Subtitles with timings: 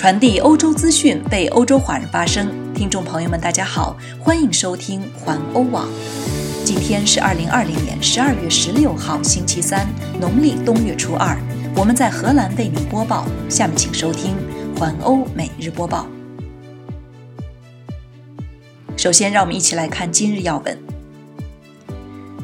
[0.00, 2.48] 传递欧洲资讯，为欧洲华人发声。
[2.72, 5.86] 听众朋友们，大家好，欢迎收听环欧网。
[6.64, 9.86] 今天是二零二零年十二月十六号，星期三，
[10.18, 11.38] 农历冬月初二。
[11.76, 13.26] 我们在荷兰为您播报。
[13.50, 14.34] 下面请收听
[14.74, 16.06] 环欧每日播报。
[18.96, 20.78] 首先，让我们一起来看今日要闻。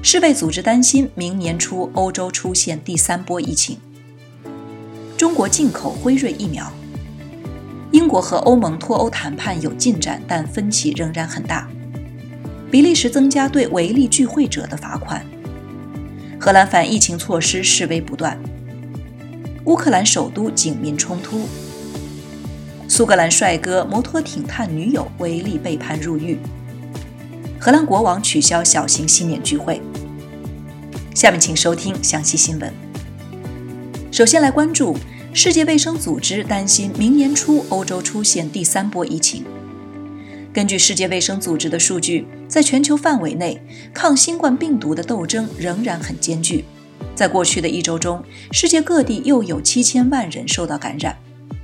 [0.03, 3.79] 世卫组织担心明年初欧洲出现第三波疫情。
[5.17, 6.71] 中国进口辉瑞疫苗。
[8.07, 11.69] 英国和欧盟脱欧谈判有进展，但分歧仍然很大。
[12.71, 15.27] 比利时增加对违例聚会者的罚款。
[16.39, 18.39] 荷兰反疫情措施示威不断。
[19.65, 21.49] 乌克兰首都警民冲突。
[22.87, 26.39] 苏格兰帅哥摩托艇探女友违例被判入狱。
[27.59, 29.83] 荷兰国王取消小型新年聚会。
[31.13, 32.73] 下面请收听详细新闻。
[34.13, 34.97] 首先来关注。
[35.37, 39.45] 世界卫生组织担心明年初欧洲出现第三波疫情。
[40.51, 43.61] 根据世界卫生组织的数据，在全球范围内，
[43.93, 46.65] 抗新冠病毒的斗争仍然很艰巨。
[47.15, 51.15] 在过去的一周中，世界各地又有七千万人受到感染。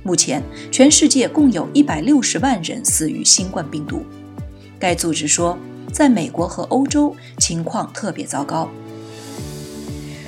[0.03, 4.05] 目前，全世界共有一百六十万人死于新冠病毒。
[4.77, 5.57] 该组织说，
[5.91, 8.69] 在美国和欧洲，情况特别糟糕。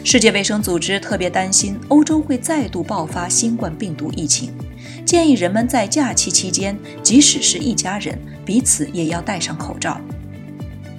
[0.05, 4.53] 世界卫生组织特别担心欧洲会再度爆发新冠病毒疫情，
[5.03, 9.99] 建议人们在假期期间，即使是一家人，彼此也要戴上口罩。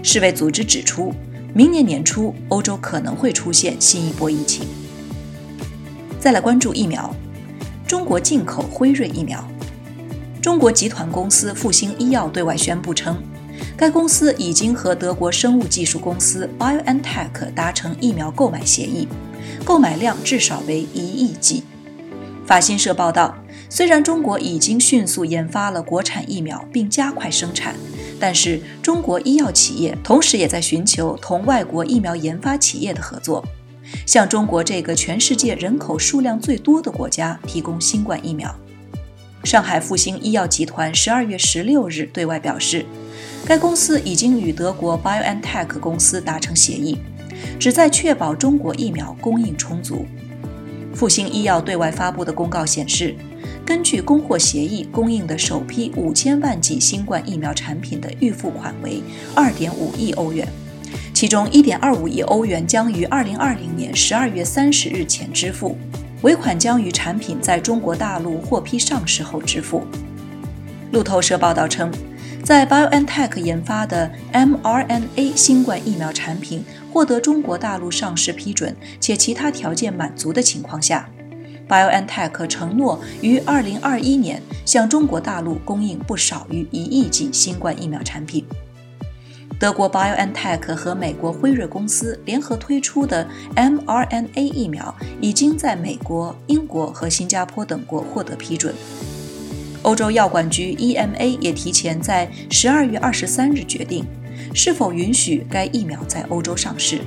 [0.03, 1.15] 世卫组织指出，
[1.55, 4.67] 明年年初欧洲可能会出现新一波疫情。
[6.19, 7.15] 再来关注疫苗，
[7.87, 9.49] 中国进口辉瑞疫苗。
[10.43, 13.17] 中国集团公司复星医药对外宣布称。
[13.77, 19.07] 该公司已经和德国生物技术公司 BioNTech 达成疫苗购买协议，
[19.65, 21.63] 购买量至少为一亿剂。
[22.47, 23.37] 法新社报道，
[23.69, 27.75] 虽然中国已经迅速研发了国产疫苗并加快生产，
[28.21, 33.45] 但是中国医药企业同时也在寻求同外国疫苗研发企业的合作，
[34.07, 38.55] 向中国这个全世界人口数量最多的国家提供新冠疫苗。
[39.47, 42.85] 上海复星医药集团十二月十六日对外表示。
[43.47, 46.99] 该公司已经与德国 BioNTech 公司达成协议，
[47.57, 50.05] 旨在确保中国疫苗供应充足。
[50.93, 53.15] 复星医药对外发布的公告显示，
[53.65, 59.01] 根据供货协议，供应的首批五千万剂新冠疫苗产品的预付款为
[59.33, 60.49] 二点五亿欧元，
[61.15, 65.79] 其中一点二五亿欧元将于二零二零年十二月三十日前支付，
[66.23, 69.87] 尾款将于产品在中国大陆获批上市后支付。
[70.93, 71.91] 路透社报道称。
[72.47, 81.09] 在 BioNTech 研发的 mRNA 新冠疫苗产品获得中国大陆上市批准，且其他条件满足的情况下
[81.69, 88.47] ，BioNTech 承诺于2021年向中国大陆供应不少于一亿剂新冠疫苗产品。
[89.59, 98.75] 德国 BioNTech 和美国辉瑞公司联合推出的 mRNA 疫苗已经在美国、英国和新加坡等国获得批准。
[99.81, 104.05] 欧洲药管局 EMA 也提前在十二月二十三日决定
[104.53, 107.01] 是否允许该疫苗在欧洲上市。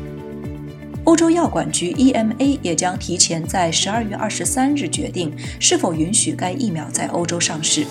[1.03, 7.85] 欧洲药管局 EMA 也将提前在十二月二十三日决定是否允许该疫苗在欧洲上市。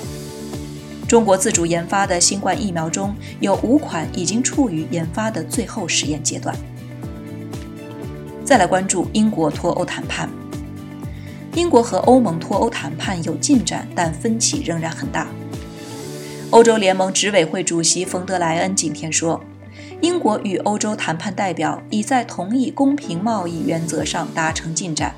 [1.09, 6.55] 中国自主研发的新冠疫苗中有五款已经处于研发的最后实验阶段。
[8.45, 10.29] 再来关注英国脱欧谈判。
[11.55, 15.27] 英国和欧盟脱欧谈判有进展，但分歧仍然很大。
[16.51, 19.43] 欧洲联盟执委会主席冯德莱恩今天说，
[20.03, 25.15] 英国与欧洲谈判代表已在同意公平贸易原则上达成进展，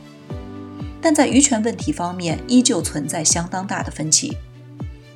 [1.02, 4.36] 但在渔权问题方面依旧存在相当大的分歧。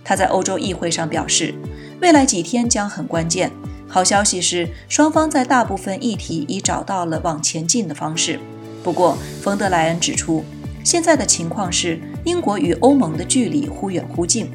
[0.04, 1.54] 他在欧洲议会上表示，
[2.00, 3.50] 未来几天将很关键。
[3.88, 8.38] 好消息是，双方在大部分议题已找到了往前进的方式。
[8.82, 10.44] 不过，冯德莱恩指出。
[10.82, 14.50] 现在的情况是，英国与欧盟的距离忽远忽近，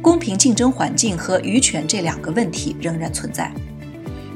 [0.00, 3.52] 公平竞争环境和渔权这两个问题仍然存在。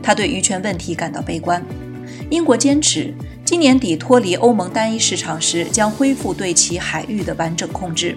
[0.03, 1.65] 他对渔权问题感到悲观。
[2.29, 8.15] 英国坚持今年底脱离欧盟单一市场时将恢复对其海域的完整控制，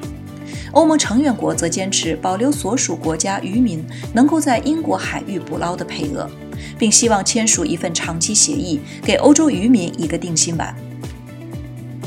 [0.71, 3.83] 欧盟成员国则坚持保留所属国家渔民
[4.13, 6.29] 能够在英国海域捕捞的配额，
[6.77, 10.75] 并希望签署一份长期协议，给欧洲渔民一个定心丸。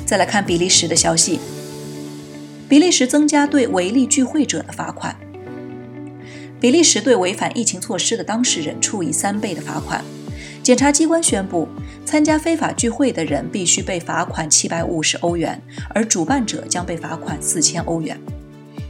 [0.04, 1.40] 再来看比利时的消息，
[2.68, 5.16] 比利时增加对违例聚会者的罚款。
[6.58, 10.04] 比利时对违反疫情措施的当事人处以三倍的罚款。
[10.62, 11.68] 检察机关宣布，
[12.04, 18.18] 参加非法聚会的人必须被罚款七百五十欧元，而主办者将被罚款四千欧元。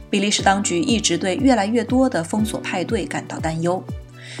[0.09, 3.83] 比利时当局一直对越来越多的封锁派对感到担忧，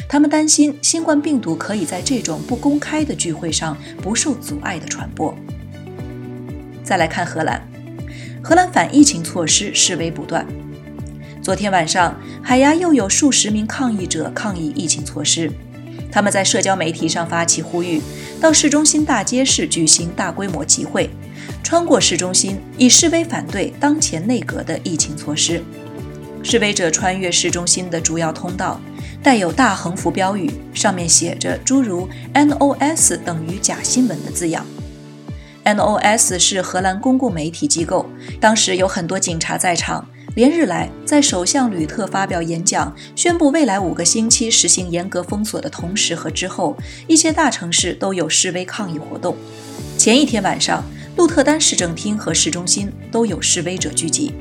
[0.07, 5.35] 他们担心新冠病毒可以在这种不公开的聚会上不受阻碍的传播。
[6.83, 7.61] 再来看荷兰，
[8.41, 10.47] 荷兰反疫情措施示威不断。
[11.41, 15.51] 昨天晚上，海牙又有数十名抗议者抗议疫情措施，
[16.09, 18.01] 他们在社交媒体上发起呼吁，
[18.39, 21.09] 到市中心大街市举行大规模集会。
[21.63, 25.61] 穿过市中心，以示威反对当前内阁的疫情措施。
[26.43, 28.79] 示威者穿越市中心的主要通道，
[29.21, 34.65] 带有大横幅标语，上面写着诸如 “NOS 等于假新闻”的字样。
[35.65, 38.05] NOS 是荷兰公共媒体机构，
[38.39, 40.07] 当时有很多警察在场。
[40.35, 46.77] 连日来，在首相吕特发表演讲，宣布未来五个星期实行严格封锁的同时和之后，
[47.07, 49.35] 一些大城市都有示威抗议活动。
[49.97, 50.81] 前一天晚上。
[51.17, 54.31] 鹿特丹市政厅和市中心都有示威者聚集。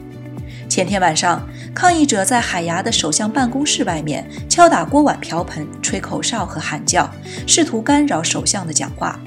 [0.68, 7.10] 前天晚上，抗议者在海牙的首相办公室外面敲打锅碗瓢盆、吹口哨和喊叫，
[7.46, 9.18] 试图干扰首相的讲话。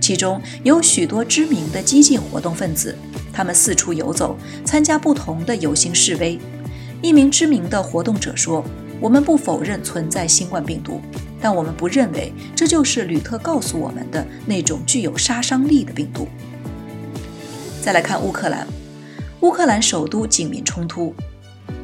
[0.00, 2.96] 其中有许多知名的激进活动分子，
[3.34, 6.38] 他们四处游走，参加不同的游行示威。
[7.02, 8.64] 一名知名的活动者说
[8.98, 11.02] ：“我们不否认存在新冠病毒，
[11.38, 16.26] 但我们不认为这就是吕特告诉我们的那种具有杀伤力的病毒。”
[17.84, 18.66] 再来看乌克兰，
[19.40, 21.14] 乌克兰首都警民冲突。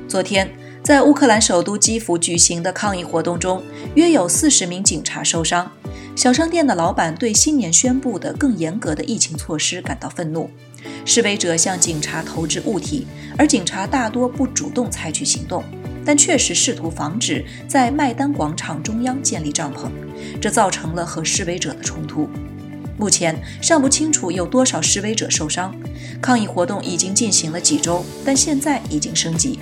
[0.09, 0.51] 昨天，
[0.83, 3.63] 在乌克兰首都基辅举行的抗议活动中，
[3.97, 5.71] 约有四十名警察受伤。
[6.17, 10.49] 小商店的老板对新年宣布的更严格的疫情措施感到愤怒。
[11.05, 13.07] 示威者向警察投掷物体，
[13.37, 15.63] 而警察大多不主动采取行动，
[16.03, 19.91] 但确实试图防止在麦丹广场中央建立帐篷，
[20.41, 22.27] 这造成了和示威者的冲突。
[23.01, 25.75] 目前尚不清楚有多少示威者受伤。
[26.21, 29.59] 抗议活动已经进行了几周，但现在已经升级。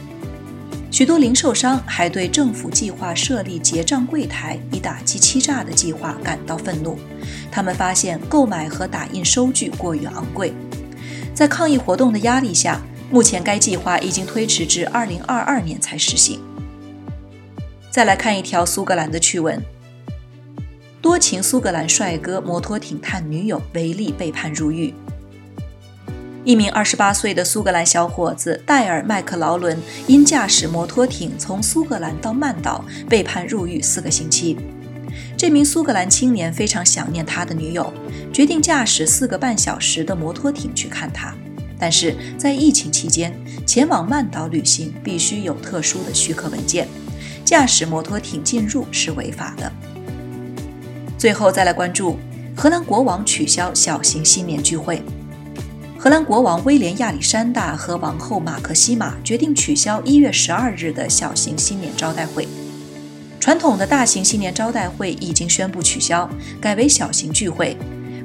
[0.90, 6.98] 许多零售商还对政府计划设立结账柜台以打击欺诈的计划感到愤怒。
[7.48, 10.52] 他们发现购买和打印收据过于昂贵。
[11.32, 16.40] 在抗议活动的压力下，目前该计划已经推迟至2022年才实行。
[17.88, 19.62] 再来看一条苏格兰的趣闻。
[21.00, 24.92] 多情苏格兰帅哥摩托艇探女友维利被判入狱。
[26.44, 34.56] 一名二十八岁的苏格兰小伙子戴尔·麦克劳伦因驾驶摩托艇从苏格兰到曼岛被判入狱四个星期。
[35.36, 37.92] 这名苏格兰青年非常想念他的女友，
[38.32, 41.32] 决定驾驶四个半小时的摩托艇去看她。
[41.78, 43.32] 但是在疫情期间，
[43.64, 46.88] 前往曼岛旅行必须有特殊的许可文件，
[47.44, 49.72] 驾驶摩托艇进入是违法的。
[51.18, 52.16] 最后再来关注，
[52.56, 55.02] 荷兰国王取消小型新年聚会。
[55.98, 62.46] 荷兰国王威廉亚历山大和王后马克西玛决定取消一月十二日的小型新年招待会。
[63.40, 66.30] 传统的大型新年招待会已经宣布取消，
[66.60, 67.76] 改为小型聚会。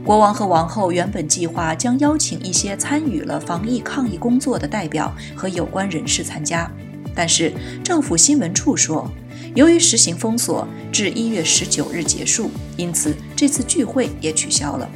[0.06, 6.70] 国王和王后原本计划将邀请一些参与了防疫抗疫工作的代表和有关人士参加，
[7.16, 7.52] 但是
[7.84, 9.10] 政府新闻处说。
[9.56, 14.90] 由于实行封锁至一月十九日结束，因此这次聚会也取消了。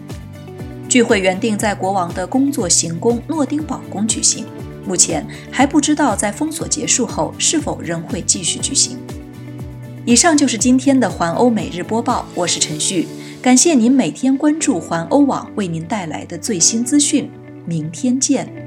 [0.90, 4.46] 聚会原定在国王的工作行宫诺丁堡宫举行，
[4.86, 8.98] 目前还不知道在封锁结束后是否仍会继续举行。
[10.06, 13.08] 以上就是今天的环欧每日播报，我是陈旭，
[13.42, 17.30] 感谢您每天关注环欧网为您带来的最新资讯，
[17.66, 18.67] 明天见。